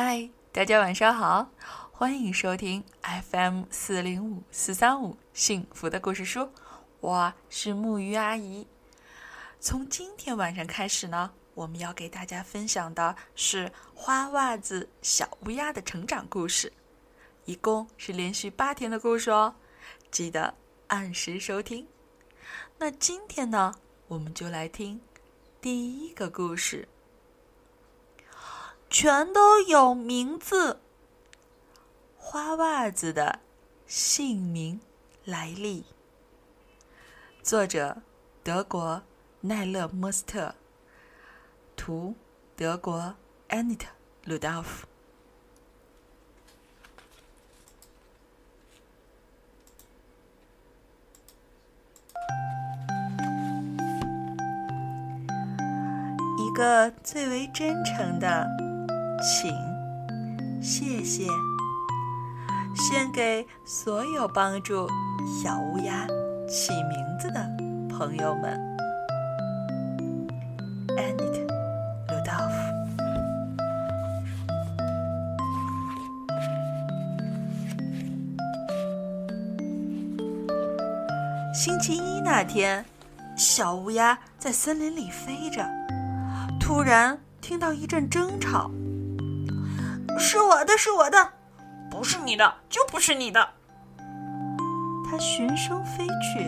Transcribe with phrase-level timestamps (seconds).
[0.00, 1.50] 嗨，大家晚上好，
[1.90, 6.48] 欢迎收听 FM 四零五四三五幸福的故事书，
[7.00, 8.64] 我是木鱼阿姨。
[9.58, 16.72] 从今天晚上开始呢，我们要给大家分享的是花袜子小乌鸦的成长故事，
[17.44, 19.56] 一共是连续八天的故事哦，
[20.12, 20.54] 记得
[20.86, 21.84] 按时收听。
[22.78, 23.74] 那今天呢，
[24.06, 25.00] 我们就来听
[25.60, 26.86] 第一个故事。
[28.90, 30.80] 全都有名字。
[32.16, 33.40] 花袜子的
[33.86, 34.80] 姓名
[35.24, 35.84] 来历。
[37.42, 38.02] 作者：
[38.42, 39.02] 德国
[39.40, 40.54] 奈勒莫斯特，
[41.76, 42.14] 图：
[42.56, 43.14] 德国
[43.48, 43.88] 安妮特
[44.24, 44.86] 鲁道夫。
[56.38, 58.67] 一个最为真诚的。
[59.20, 59.52] 请，
[60.62, 61.26] 谢谢，
[62.74, 64.88] 献给所有帮助
[65.42, 66.06] 小乌鸦
[66.48, 67.44] 起名字的
[67.88, 68.56] 朋友们。
[70.96, 71.40] 安妮特·
[72.08, 72.54] 鲁道夫。
[81.52, 82.84] 星期一那天，
[83.36, 85.68] 小乌鸦在森林里飞着，
[86.60, 88.70] 突然听到一阵争吵。
[90.16, 91.32] 是我的，是我的，
[91.90, 93.48] 不是你的就不是你的。
[95.10, 96.44] 他循声飞去，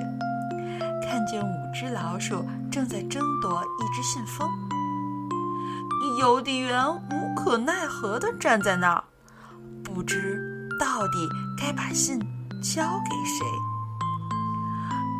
[1.02, 4.48] 看见五只老鼠正在争夺一只信封。
[6.19, 9.05] 邮递员无可奈何地站在那儿，
[9.83, 12.19] 不知到底该把信
[12.61, 13.47] 交给谁，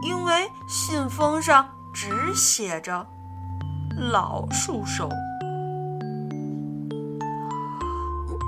[0.07, 3.07] 因为信封上只写着
[4.13, 5.09] “老鼠收”。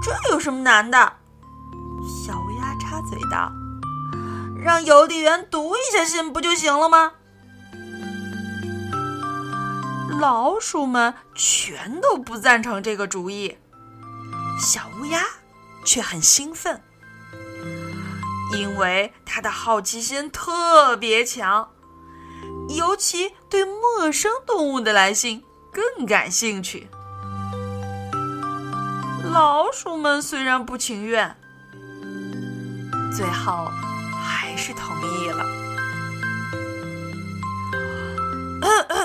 [0.03, 0.99] 这有什么难的？
[2.05, 3.53] 小乌鸦插嘴道
[4.61, 7.13] ：“让邮递员读一下信不就行了吗？”
[10.19, 13.57] 老鼠们全都不赞成这个主意，
[14.61, 15.23] 小乌鸦
[15.85, 16.83] 却很兴奋，
[18.53, 21.71] 因为它的好奇心特别强，
[22.77, 26.89] 尤其对陌生动物的来信更感兴趣。
[29.33, 31.35] 老鼠们虽然不情愿，
[33.17, 33.67] 最后
[34.23, 35.47] 还是同意了。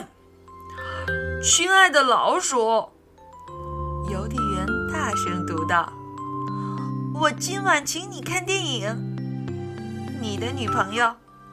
[1.41, 2.89] 亲爱的老鼠，
[4.11, 5.93] 邮递员大声读道
[7.15, 9.15] ：“我今晚请你看电影。
[10.19, 11.05] 你的女朋友，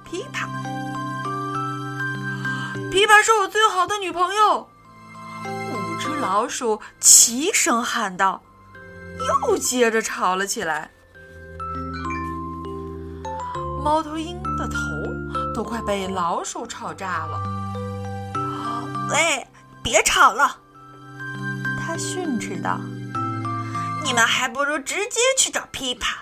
[0.04, 0.48] 琵琶。
[2.90, 4.68] 琵琶是我最好的女朋友。”
[5.46, 8.42] 五只老鼠齐声喊道。
[9.19, 10.91] 又接着吵了起来，
[13.82, 14.78] 猫头鹰的头
[15.54, 17.41] 都快被老鼠吵炸了。
[19.10, 19.47] 喂，
[19.82, 20.58] 别吵了！
[21.80, 22.80] 他训斥道
[24.02, 26.16] ：“你们还不如直接去找琵琶，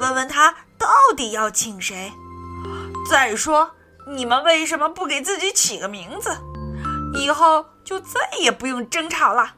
[0.00, 2.12] 问问他到底要请谁。
[3.08, 3.70] 再说，
[4.08, 6.36] 你们为什么不给自己起个名字？
[7.14, 9.54] 以后就再也不用争吵了。”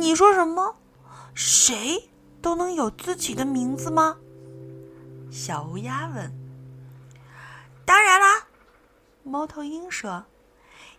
[0.00, 0.76] 你说什么？
[1.34, 2.10] 谁
[2.42, 4.16] 都能有自己的名字吗？
[5.30, 6.32] 小乌鸦问。
[7.84, 8.46] 当然啦，
[9.22, 10.24] 猫头鹰说。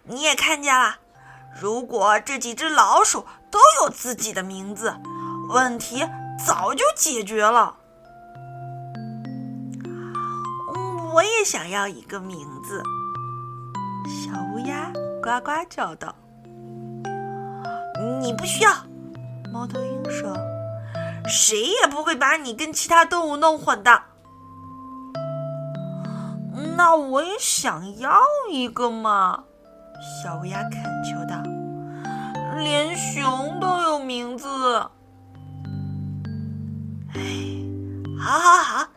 [0.04, 1.00] 你也看见了，
[1.60, 4.96] 如果这几只老鼠都有自己的名字，
[5.50, 6.06] 问题
[6.46, 7.78] 早就解决了。
[11.14, 12.84] 我也想要一个名字。
[14.08, 14.92] 小乌鸦
[15.24, 16.14] 呱呱叫道。
[18.22, 18.72] 你不需要。
[19.52, 20.36] 猫头鹰说
[21.28, 24.04] ：“谁也不会把你跟其他动物弄混的。”
[26.78, 28.20] 那我也想要
[28.52, 29.46] 一个嘛！
[30.24, 31.42] 小乌鸦恳求道
[32.58, 34.48] ：“连熊都有名字。”
[37.16, 37.22] 哎，
[38.20, 38.88] 好，好，好，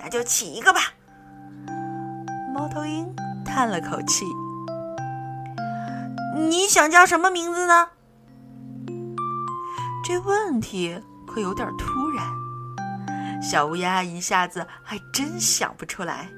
[0.00, 0.80] 那就起一个吧。
[2.52, 3.14] 猫头鹰
[3.44, 4.24] 叹了口气
[6.34, 7.90] ：“你想叫什么名字呢？”
[10.08, 12.26] 这问题可有点突然，
[13.42, 16.30] 小乌鸦一下子还真想不出来。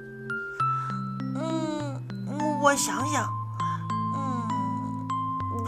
[1.37, 2.03] 嗯，
[2.61, 3.33] 我想想，
[4.17, 4.49] 嗯，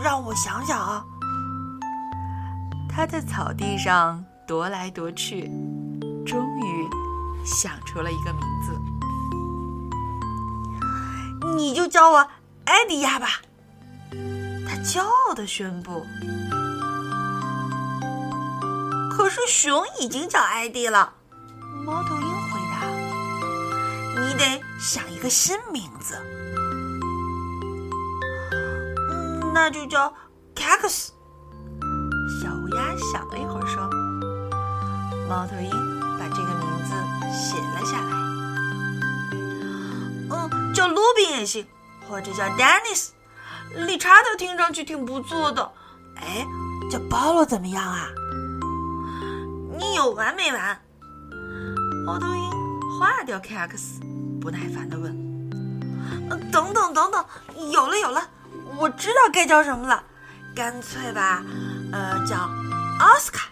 [0.02, 1.04] 让我想想啊。
[2.88, 5.48] 他在草地上踱来踱去，
[6.26, 6.88] 终于
[7.46, 8.72] 想出了一个名字。
[11.56, 12.16] 你就叫我
[12.64, 13.28] 艾迪亚吧，
[14.68, 16.04] 他骄傲地宣布。
[19.16, 21.12] 可是熊已经叫艾迪了。
[21.84, 22.86] 猫头鹰回答
[24.22, 26.16] ：“你得想一个新名字。
[29.54, 30.12] 那就叫
[30.54, 31.08] Cactus。”
[32.40, 33.88] 小乌鸦想了一会儿说
[35.28, 35.70] ：“猫头鹰
[36.18, 36.92] 把这个名字
[37.32, 38.10] 写了下来。
[40.30, 41.66] 嗯，叫罗宾也行，
[42.08, 43.10] 或者叫 Dennis。
[43.86, 45.72] 理查德听上去挺不错的。
[46.16, 46.46] 哎，
[46.90, 48.08] 叫保罗怎么样啊？
[49.82, 50.80] 你有完没完？”
[52.06, 52.50] 猫头鹰
[52.98, 54.00] 划掉 K X，
[54.40, 55.12] 不耐烦地问
[56.52, 57.24] ：“等等等等，
[57.70, 58.22] 有了有了，
[58.78, 60.02] 我知道该叫什么了。
[60.54, 61.42] 干脆吧，
[61.92, 62.36] 呃，叫
[63.00, 63.48] 奥斯卡。”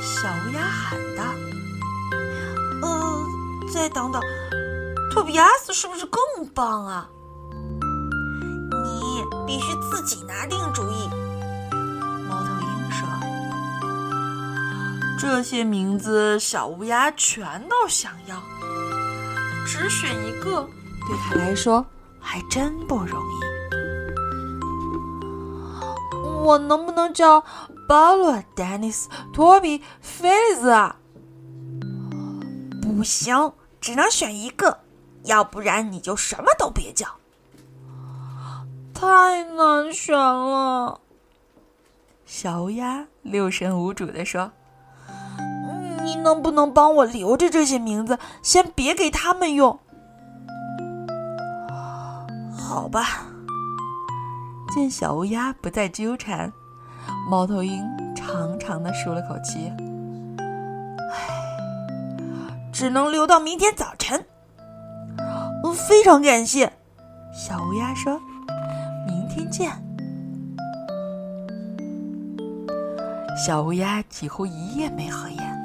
[0.00, 1.24] 小乌鸦喊道
[2.82, 3.24] ：“呃，
[3.72, 4.22] 再等等，
[5.12, 6.20] 托比亚斯是不是更
[6.54, 7.08] 棒啊？
[8.84, 11.08] 你必须自己拿定主意。”
[15.22, 18.42] 这些名字，小乌鸦全都想要，
[19.64, 20.68] 只选一个
[21.06, 21.86] 对他来说
[22.18, 23.34] 还真不容易。
[26.42, 27.44] 我能不能叫
[27.86, 30.96] 巴罗、丹尼斯、托比、菲利兹啊？
[32.82, 34.80] 不行，只能选一个，
[35.22, 37.06] 要不然你就什么都别叫。
[38.92, 41.00] 太难选了，
[42.26, 44.50] 小乌鸦六神无主地说。
[46.02, 49.78] 你能不能帮我留着这些名字，先别给他们用？
[52.56, 53.26] 好吧。
[54.74, 56.50] 见小乌鸦不再纠缠，
[57.28, 57.82] 猫头鹰
[58.16, 59.70] 长长的舒了口气。
[61.12, 61.68] 唉，
[62.72, 64.24] 只能留到明天早晨。
[65.74, 66.70] 非常感谢，
[67.32, 68.20] 小乌鸦说
[69.08, 69.70] ：“明天见。”
[73.36, 75.61] 小乌鸦几乎一夜没合眼。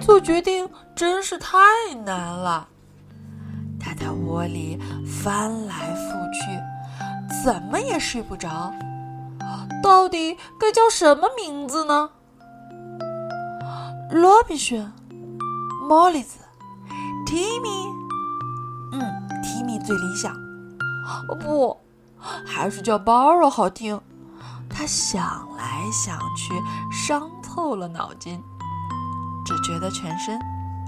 [0.00, 1.58] 做决定真是太
[2.04, 2.68] 难了，
[3.80, 8.72] 他在窝里翻来覆去，怎么也睡不着。
[9.82, 12.10] 到底该叫什么名字呢？
[14.10, 14.86] 罗宾逊、
[15.88, 16.38] 莫里斯、
[17.26, 17.68] 提米，
[18.92, 19.00] 嗯，
[19.42, 20.34] 提米最理想。
[21.40, 21.76] 不，
[22.46, 24.00] 还是叫包罗好听。
[24.68, 26.54] 他想来想去，
[26.90, 28.42] 伤透了脑筋。
[29.44, 30.38] 只觉得全身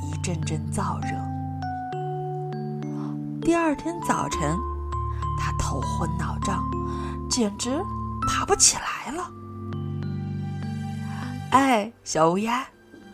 [0.03, 1.09] 一阵阵燥热。
[3.43, 4.57] 第二天早晨，
[5.39, 6.65] 他头昏脑胀，
[7.31, 7.81] 简直
[8.27, 9.31] 爬不起来了。
[11.51, 12.67] 哎，小乌鸦，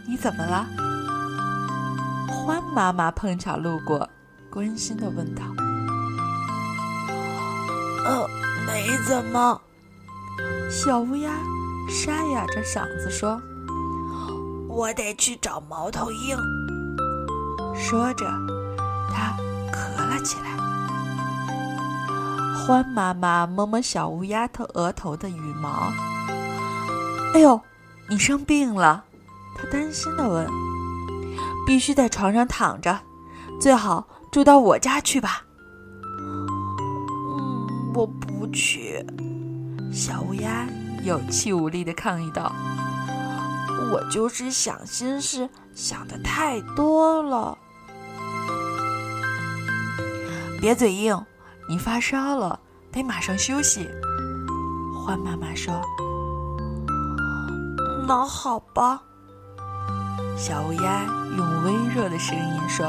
[0.08, 0.66] 你怎么了？
[2.28, 4.08] 獾妈妈碰巧路过，
[4.50, 5.42] 关心的问道。
[8.04, 8.26] 呃，
[8.66, 9.60] 没怎么。
[10.70, 11.30] 小乌鸦
[11.88, 13.40] 沙哑着嗓子说。
[14.74, 16.36] 我得去找猫头鹰。
[17.74, 18.24] 说着，
[19.10, 19.36] 他
[19.70, 20.50] 咳了起来。
[22.56, 25.92] 獾妈妈摸摸小乌鸦头额头的羽毛。
[27.34, 27.60] “哎呦，
[28.08, 29.04] 你生病了？”
[29.58, 30.48] 他担心的问。
[31.66, 32.98] “必须在床上躺着，
[33.60, 35.44] 最好住到我家去吧。
[36.18, 39.04] ”“嗯，我不去。”
[39.92, 40.66] 小乌鸦
[41.04, 42.50] 有气无力的抗议道。
[43.90, 47.58] 我就是想心事想的太多了。
[50.60, 51.20] 别嘴硬，
[51.68, 52.60] 你发烧了，
[52.92, 53.90] 得马上休息。
[55.04, 55.74] 獾妈妈说
[58.06, 59.02] ：“那好吧。”
[60.38, 61.04] 小乌鸦
[61.36, 62.86] 用微弱的声音说：“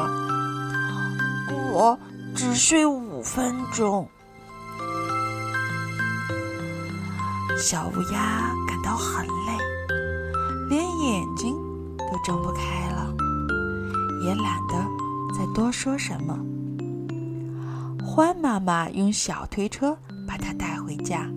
[1.73, 1.97] 我
[2.35, 4.07] 只睡五分钟。”
[7.57, 9.72] 小乌鸦感到很累。
[10.69, 11.55] 连眼睛
[11.97, 13.13] 都睁不开了，
[14.23, 14.75] 也懒得
[15.37, 16.37] 再多说什么。
[17.99, 21.27] 獾妈妈用小推车把它带回家，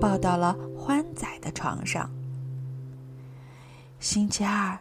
[0.00, 2.10] 抱到了欢仔的床上。
[4.00, 4.76] 星期二，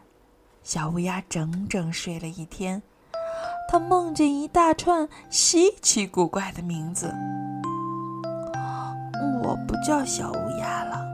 [0.63, 2.81] 小乌鸦整整睡了一天，
[3.69, 7.13] 它梦见一大串稀奇古怪的名字。
[9.43, 11.05] 我不叫小乌鸦了，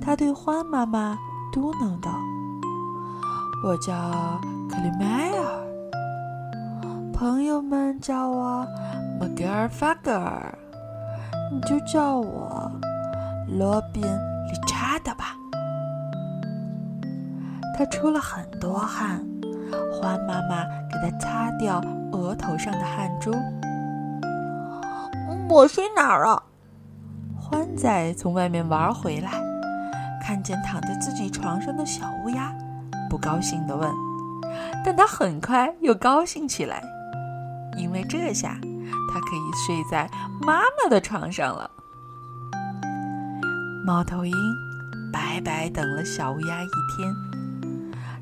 [0.00, 1.18] 它对獾妈妈。
[1.52, 2.12] 嘟囔道
[3.66, 3.92] ：“我叫
[4.70, 5.66] 克里迈尔，
[7.12, 8.64] 朋友们叫我
[9.18, 10.56] 莫格尔法格尔，
[11.52, 12.70] 你就叫我
[13.48, 15.34] 罗宾理查德吧。”
[17.76, 19.20] 他出了很多汗，
[20.00, 23.34] 獾妈妈给他擦掉额头上的汗珠。
[25.48, 26.40] 我睡哪儿啊？
[27.50, 29.49] 獾仔从外面玩回来。
[30.30, 32.54] 看见躺在自己床上的小乌鸦，
[33.08, 33.92] 不高兴地问。
[34.84, 36.80] 但他很快又高兴起来，
[37.76, 38.56] 因为这下
[39.12, 40.08] 他可以睡在
[40.40, 41.68] 妈妈的床上了。
[43.84, 44.32] 猫头鹰
[45.12, 47.12] 白白等了小乌鸦一天，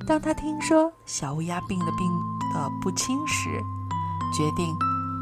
[0.07, 2.11] 当他听说小乌鸦病得病
[2.55, 3.51] 得不轻时，
[4.35, 4.75] 决定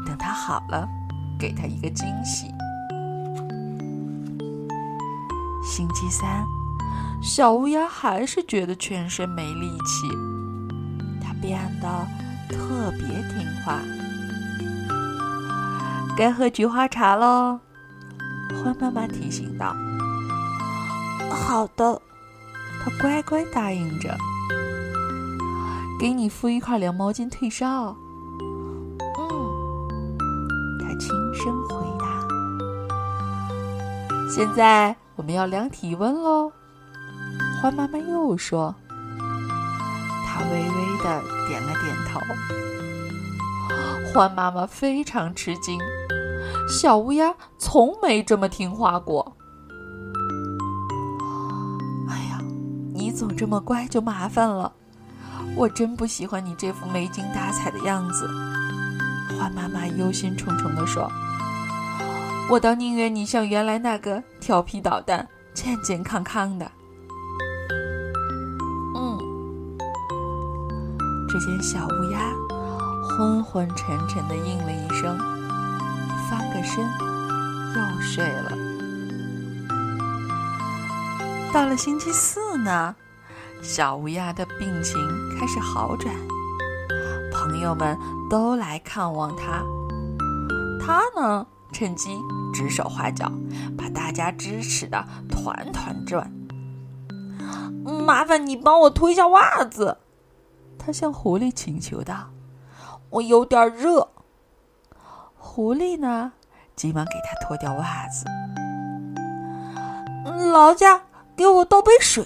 [0.05, 0.87] 等它好了，
[1.37, 2.47] 给它一个惊喜。
[5.61, 6.47] 星期三，
[7.21, 10.07] 小乌鸦还是觉得全身没力气，
[11.21, 12.07] 它变得
[12.49, 13.79] 特别听话。
[16.17, 17.59] 该喝菊花茶喽，
[18.63, 19.75] 欢妈妈提醒道。
[21.29, 22.01] 好的，
[22.83, 24.15] 它乖乖答应着。
[25.99, 27.95] 给你敷一块凉毛巾退烧。
[29.17, 30.17] 嗯，
[30.79, 32.05] 它轻声回答。
[34.29, 34.95] 现在。
[35.17, 36.51] 我们要量体温喽，
[37.61, 38.73] 欢妈妈又说。
[40.25, 42.19] 她微微的点了点头。
[44.13, 45.79] 欢妈妈非常吃惊，
[46.69, 49.35] 小乌鸦从没这么听话过。
[52.07, 52.39] 哎呀，
[52.93, 54.71] 你总这么乖就麻烦了，
[55.55, 58.27] 我真不喜欢你这副没精打采的样子。
[59.37, 61.11] 欢妈妈忧心忡忡地说。
[62.49, 66.71] 我倒宁愿你像原来那个调皮捣蛋、健健康康的。
[71.39, 72.33] 只见小乌鸦
[73.03, 75.15] 昏昏沉沉的应了一声，
[76.27, 76.83] 翻个身
[77.75, 78.51] 又睡了。
[81.53, 82.95] 到了星期四呢，
[83.61, 84.95] 小乌鸦的病情
[85.39, 86.11] 开始好转，
[87.31, 87.95] 朋友们
[88.31, 89.63] 都来看望它。
[90.83, 91.45] 它呢？
[91.71, 92.17] 趁机
[92.51, 93.31] 指手画脚，
[93.77, 96.31] 把大家支持的团团转。
[98.05, 99.97] 麻烦你帮我脱一下袜子，
[100.87, 102.29] 他向狐狸请求道
[103.11, 104.07] ：“我有点热。”
[105.37, 106.31] 狐狸呢，
[106.77, 108.23] 急忙给他脱掉袜子。
[110.53, 111.01] 劳驾，
[111.35, 112.25] 给我倒杯水。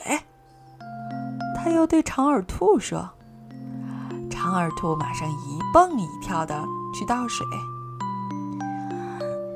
[1.56, 3.10] 他又对长耳兔说
[4.30, 6.64] ：“长耳兔马上一蹦一跳的
[6.94, 7.44] 去倒水。”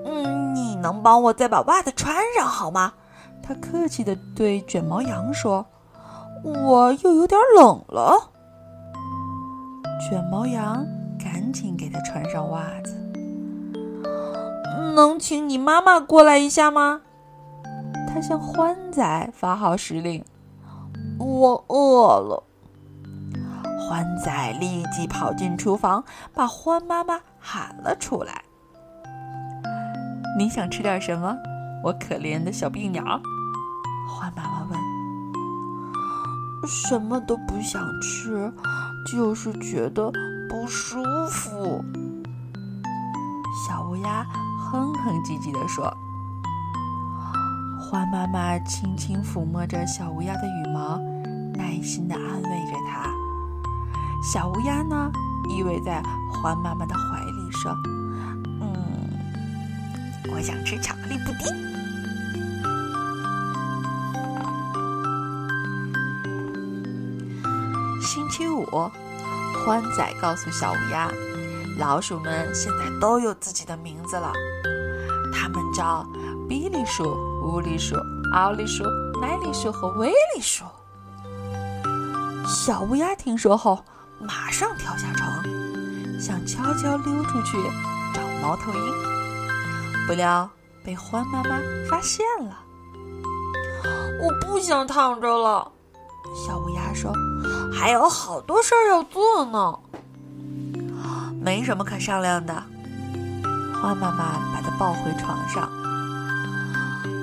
[0.04, 2.94] 嗯，你能帮我再把袜子穿上好吗？
[3.44, 5.64] 他客气的对卷毛羊说
[6.44, 8.32] ：“我又有点冷了。”
[10.00, 10.86] 卷毛羊
[11.18, 12.96] 赶紧给他穿上袜子。
[14.96, 17.02] 能请你妈妈过来一下吗？
[18.08, 20.24] 他向欢仔发号施令。
[21.20, 22.44] 我饿了。
[23.80, 28.44] 欢仔立即跑进厨房，把欢妈妈喊了出来。
[30.38, 31.38] 你想吃点什么，
[31.84, 33.04] 我可怜的小病鸟？
[34.10, 34.80] 欢妈妈问。
[36.68, 38.52] 什么都不想吃，
[39.06, 40.12] 就是觉得
[40.50, 41.84] 不舒服。
[43.68, 44.26] 小乌鸦
[44.60, 45.96] 哼哼唧唧地说。
[47.80, 51.00] 欢妈妈轻轻抚摸着小乌鸦的羽毛，
[51.54, 53.08] 耐心地安慰着它。
[54.24, 55.12] 小乌鸦呢，
[55.50, 56.02] 依偎在
[56.34, 57.72] 欢妈妈的怀里说。
[58.60, 58.76] 嗯
[60.34, 61.65] 我想吃巧克力布丁。
[68.16, 68.66] 星期五，
[69.66, 71.12] 欢仔告诉小乌鸦，
[71.78, 74.32] 老鼠们现在都有自己的名字了，
[75.34, 76.08] 它们叫
[76.48, 77.04] 比利鼠、
[77.44, 77.94] 乌利鼠、
[78.32, 78.86] 奥利鼠、
[79.20, 80.64] 奈利鼠和威利鼠。
[82.48, 83.84] 小乌鸦听说后，
[84.22, 85.44] 马上跳下床，
[86.18, 87.58] 想悄悄溜出去
[88.14, 90.08] 找猫头鹰。
[90.08, 90.50] 不料
[90.86, 92.60] 被欢妈妈发现了。
[94.24, 95.70] 我不想躺着了，
[96.34, 97.12] 小乌鸦说
[97.74, 99.78] ：“还有好多事儿要做呢。”
[101.44, 102.54] 没什么可商量的。
[103.74, 105.70] 花妈妈把它抱回床上。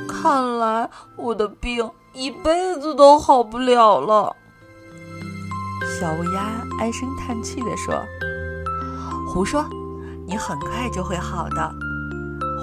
[0.07, 4.37] 看来我的病一辈子都好不了了。
[5.99, 8.01] 小乌鸦唉声叹气地说
[9.27, 9.65] ：“胡说，
[10.27, 11.75] 你很快就会好的。”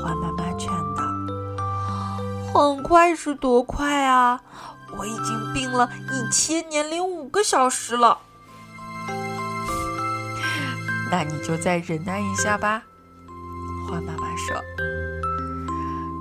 [0.02, 1.04] 花妈妈劝道
[2.54, 4.40] ：“很快是多快啊！
[4.98, 8.18] 我已经病了一千年零五个小时了。
[11.12, 12.84] 那你就再忍耐一下吧。”
[13.90, 14.62] 欢妈妈说。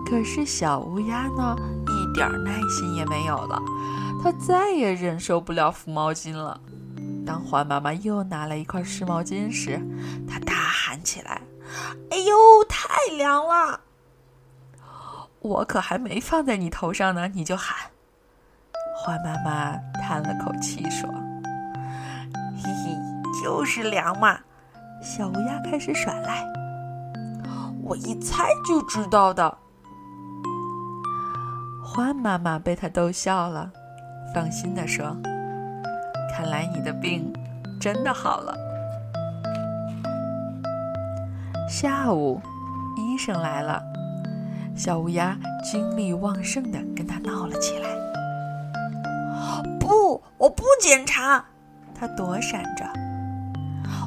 [0.07, 1.55] 可是小乌鸦呢，
[1.87, 3.61] 一点耐心也没有了，
[4.23, 6.59] 它再也忍受不了敷毛巾了。
[7.27, 9.79] 当欢妈妈又拿了一块湿毛巾时，
[10.27, 11.43] 它大喊起来。
[12.11, 12.35] 哎呦，
[12.67, 13.81] 太凉了！
[15.41, 17.77] 我可还没放在你头上呢，你就喊。
[19.09, 21.09] 花妈妈叹了口气说
[22.63, 22.95] ：“嘿嘿，
[23.43, 24.39] 就是凉嘛。”
[25.01, 26.45] 小乌鸦开始耍赖
[27.83, 29.57] ：“我一猜就知道的。”
[31.83, 33.73] 花妈妈被他逗笑了，
[34.35, 35.17] 放心地说
[36.37, 37.33] ：“看来你的病
[37.81, 38.55] 真的好了。”
[41.67, 42.39] 下午，
[42.99, 43.83] 医生来了，
[44.77, 45.35] 小乌鸦
[45.65, 47.88] 精力旺盛的跟他闹了起来。
[50.81, 51.45] 检查，
[51.95, 52.85] 他躲闪着。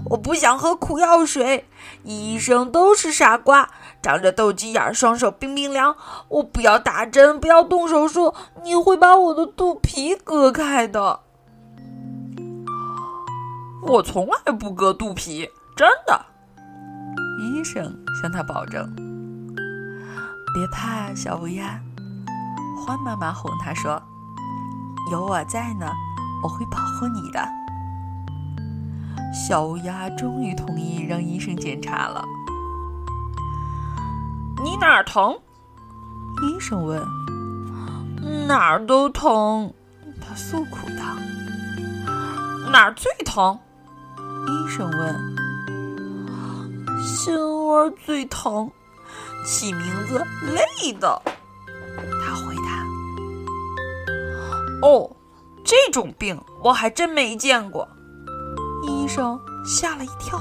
[0.09, 1.69] 我不想喝苦药水，
[2.03, 3.69] 医生都是傻瓜，
[4.01, 5.95] 长着斗鸡眼，双手冰冰凉。
[6.27, 11.21] 我不要打针，不要动手术，你会把我的肚皮割开的。
[13.83, 16.25] 我从来不割肚皮，真的。
[17.39, 17.83] 医生
[18.21, 18.83] 向他保证
[20.53, 21.79] ：“别怕，小乌鸦。”
[22.85, 24.01] 欢妈妈哄他说
[25.11, 25.89] ：“有我在呢，
[26.43, 27.47] 我会保护你的。”
[29.33, 32.23] 小乌鸦终于同意让医生检查了。
[34.63, 35.33] “你哪儿疼？”
[36.43, 37.01] 医生问。
[38.47, 39.73] “哪儿都疼。”
[40.21, 41.15] 他诉苦道。
[42.71, 43.57] “哪儿最疼？”
[44.47, 45.35] 医生问。
[47.03, 48.69] 心窝最疼，
[49.45, 51.21] 起名字累的。
[52.23, 52.85] 他回答
[54.81, 55.09] ：“哦，
[55.71, 57.87] 这种病我还真没见过。”
[58.83, 60.37] 医生吓了一跳。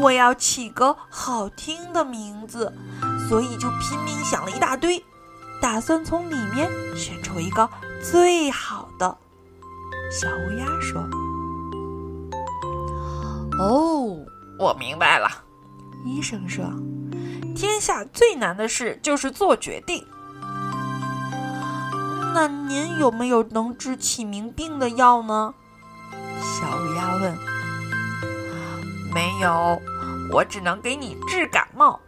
[0.00, 2.76] 我要起个好听的名字，
[3.28, 5.00] 所以就拼命想了一大堆，
[5.62, 7.70] 打算从里面选出一个
[8.02, 9.16] 最好的。
[10.10, 11.00] 小乌鸦说。
[13.60, 14.18] 哦，
[14.58, 15.28] 我明白了。
[16.04, 16.64] 医生说
[17.54, 20.04] ：“天下最难的事就是做决定。”
[22.36, 25.54] 那您有没有能治起名病的药呢？
[26.42, 27.34] 小乌鸦问。
[29.10, 29.80] “没有，
[30.30, 31.98] 我只能给你治感冒。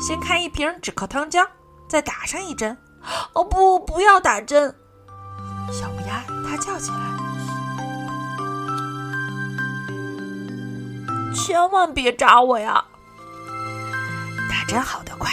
[0.00, 1.46] 先开一瓶止咳糖浆，
[1.88, 2.76] 再打上一针。”
[3.34, 4.74] 哦不，不要打针！
[5.70, 6.96] 小乌鸦它叫起来。
[11.32, 12.84] 千万别扎我呀！
[14.50, 15.30] 打针好得快。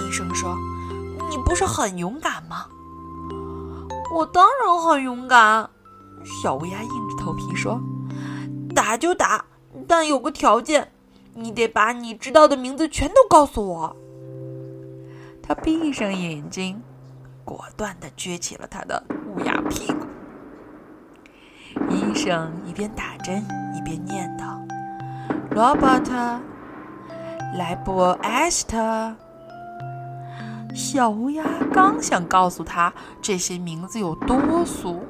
[0.00, 0.58] 医生说
[1.30, 2.66] ：“你不是很勇敢吗？”
[4.14, 5.68] 我当然很勇敢。
[6.24, 7.80] 小乌鸦硬着头皮说
[8.72, 9.44] ：“打就打，
[9.88, 10.92] 但有个条件，
[11.34, 13.96] 你得把你知道的名字全都告诉我。”
[15.42, 16.80] 他闭上眼睛，
[17.44, 20.06] 果断地撅起了他的乌鸦屁股。
[21.90, 23.44] 医生一边打针
[23.76, 24.56] 一边念叨。
[25.50, 26.38] Robert，
[27.58, 29.16] 莱博埃斯特。
[30.74, 35.04] 小乌鸦刚想告诉他这些名字有多俗，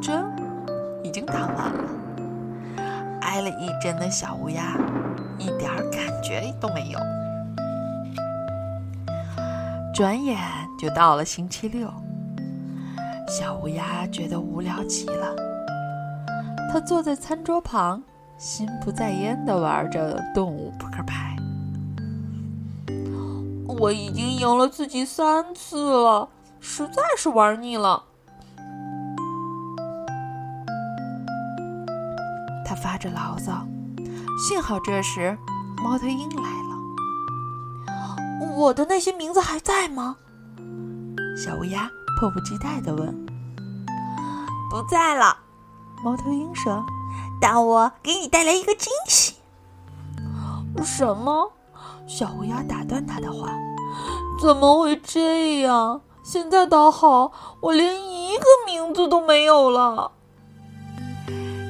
[0.00, 0.24] 针
[1.02, 1.84] 已经打完了。
[3.20, 4.78] 挨了一针的小乌鸦
[5.38, 6.98] 一点感觉都没有。
[9.92, 10.38] 转眼
[10.78, 11.92] 就到了星期六，
[13.28, 15.34] 小乌鸦觉得无聊极了。
[16.72, 18.02] 他坐在餐桌旁。
[18.38, 21.31] 心不在焉地玩着动物扑克牌。
[23.78, 26.28] 我已经赢了自己三次了，
[26.60, 28.04] 实在是玩腻了。
[32.66, 33.66] 他发着牢骚。
[34.48, 35.36] 幸好这时
[35.82, 36.78] 猫头鹰来了。
[38.56, 40.16] 我的那些名字还在吗？
[41.36, 43.26] 小乌鸦迫不及待的问。
[44.70, 45.36] 不在了，
[46.04, 46.84] 猫头鹰说。
[47.40, 49.34] 但我给你带来一个惊喜。
[50.82, 51.52] 什么？
[52.14, 53.48] 小乌鸦打断他的话
[54.38, 56.02] ：“怎么会这样？
[56.22, 60.12] 现在倒好，我连一个名字都没有了。”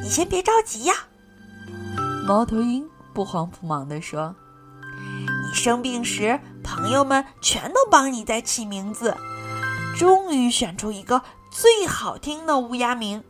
[0.02, 0.94] 你先别着急呀，
[2.26, 4.35] 猫头鹰不慌不忙地说
[5.46, 9.16] ：“你生病时，朋友们全都帮你在起名字，
[9.96, 13.22] 终于选出一个最好听的乌鸦名。”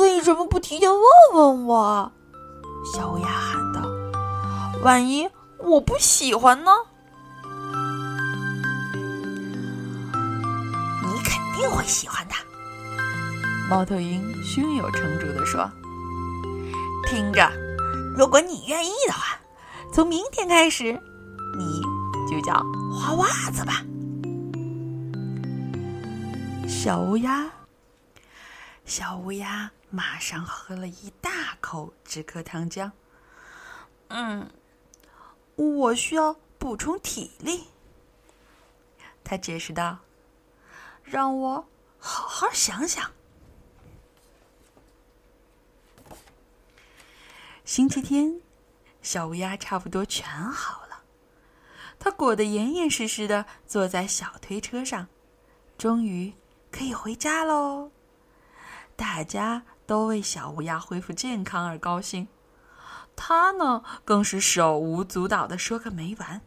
[0.00, 1.00] 为什么不提前问
[1.34, 2.10] 问我？
[2.92, 3.47] 小乌鸦喊道
[4.82, 6.70] ：“万一我不喜欢呢？”
[11.02, 12.34] 你肯定会喜欢的。”
[13.68, 15.70] 猫头鹰胸有成竹地说
[17.06, 17.50] ：“听着，
[18.16, 19.38] 如果你愿意的话，
[19.92, 20.98] 从明天开始，
[21.56, 21.82] 你
[22.30, 22.54] 就叫
[22.92, 23.82] 花袜子吧。”
[26.68, 27.50] 小乌鸦，
[28.84, 29.70] 小乌鸦。
[29.90, 31.30] 马上喝了一大
[31.62, 32.90] 口止咳糖浆。
[34.08, 34.50] 嗯，
[35.66, 37.64] 我需要补充体力。
[39.24, 39.98] 他解释道
[41.04, 41.68] ：“让我
[41.98, 43.10] 好好想想。”
[47.64, 48.40] 星期天，
[49.02, 51.02] 小乌鸦差不多全好了，
[51.98, 55.06] 它裹得严严实实的，坐在小推车上，
[55.76, 56.32] 终于
[56.70, 57.90] 可以回家喽。
[58.96, 62.26] 大家都为小乌鸦恢复健康而高兴，
[63.20, 66.40] 他呢更是手舞足蹈的说个没完。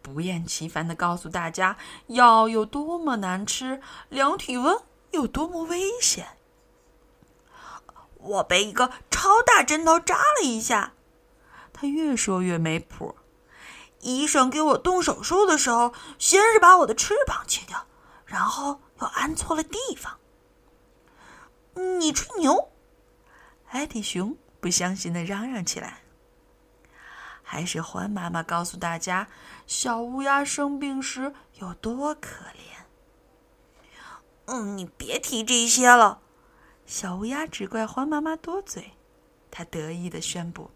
[0.00, 4.78] 不厌其烦的告诉大家药有多么难吃，量体温
[5.10, 6.38] 有多么危险。
[8.16, 10.92] 我被一个超大针头扎了一下，
[11.72, 13.16] 他越说越没谱。
[14.00, 17.86] 医生给我动手术的时候，先是把我的翅膀切掉，
[18.24, 20.18] 然后又安错了地方。
[21.74, 22.70] 你吹牛！
[23.70, 25.98] 艾迪熊不相信的嚷嚷起来。
[27.42, 29.26] 还是欢妈妈告诉大家，
[29.66, 32.84] 小乌鸦生病时有多可怜。
[34.46, 36.20] 嗯，你别提这些了。
[36.86, 38.92] 小乌鸦只怪欢妈妈多嘴，
[39.50, 40.70] 他得意的宣布：“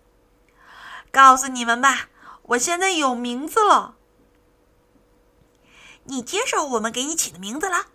[1.12, 2.08] 告诉你们吧，
[2.42, 3.94] 我现在有名字了。
[6.04, 7.86] 你接受我们给你起的名字了？”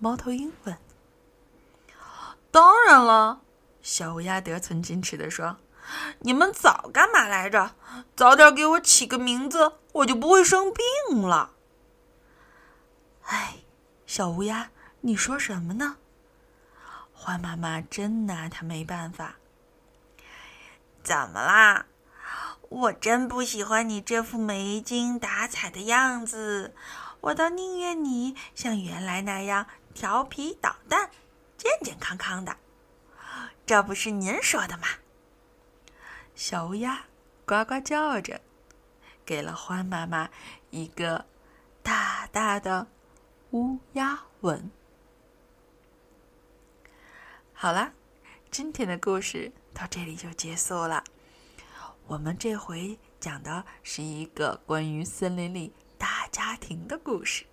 [0.00, 0.78] 猫头鹰问。
[2.50, 3.42] “当然了。”
[3.88, 5.56] 小乌鸦得寸进尺的说。
[6.18, 7.74] 你们早干嘛来着？
[8.14, 11.54] 早点给我起个名字，我就不会生病了。
[13.22, 13.60] 哎，
[14.06, 14.70] 小乌鸦，
[15.00, 15.96] 你说什么呢？
[17.14, 19.36] 花妈妈真拿他没办法。
[21.02, 21.86] 怎么啦？
[22.68, 26.74] 我真不喜欢你这副没精打采的样子，
[27.22, 31.08] 我倒宁愿你像原来那样调皮捣蛋、
[31.56, 32.54] 健健康康的。
[33.68, 34.88] 这不是您说的吗？
[36.34, 37.04] 小乌鸦
[37.44, 38.40] 呱呱叫着，
[39.26, 40.30] 给了欢妈妈
[40.70, 41.26] 一个
[41.82, 42.86] 大大的
[43.50, 44.70] 乌鸦吻。
[47.52, 47.92] 好了，
[48.50, 51.04] 今天的故事到这里就结束了。
[52.06, 57.44] 我们这回讲的是一个关于森林里大家庭的故事。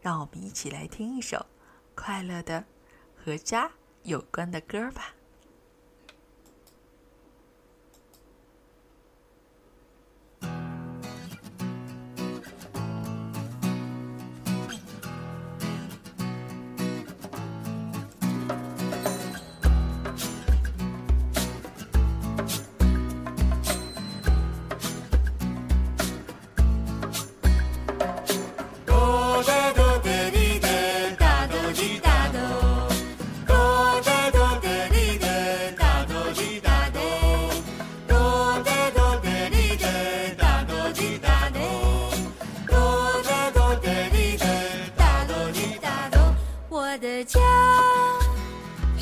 [0.00, 1.44] 让我们一起来听一首
[1.94, 2.64] 快乐的
[3.14, 3.70] 和家
[4.02, 5.14] 有关的歌吧。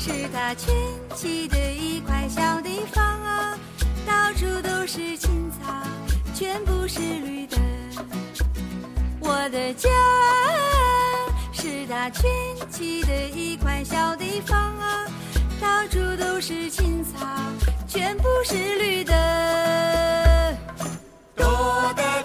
[0.09, 0.73] 是他圈
[1.15, 3.55] 起的一块小地方啊，
[4.07, 5.71] 到处都是青草，
[6.33, 7.55] 全部是绿的。
[9.19, 9.87] 我的家
[11.53, 12.23] 是他圈
[12.71, 15.05] 起的一块小地方啊，
[15.61, 17.27] 到处都是青草，
[17.87, 20.57] 全部是绿的。
[21.35, 21.45] 多
[21.95, 22.18] 的。